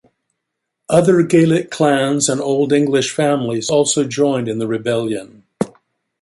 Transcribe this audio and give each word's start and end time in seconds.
Other 0.89 1.21
Gaelic 1.21 1.69
clans 1.69 2.27
and 2.27 2.41
Old 2.41 2.73
English 2.73 3.13
families 3.13 3.69
also 3.69 4.03
joined 4.03 4.47
in 4.47 4.57
the 4.57 4.65
rebellion. 4.65 5.43